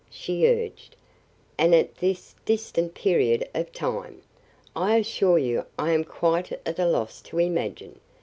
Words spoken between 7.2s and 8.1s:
to imagine.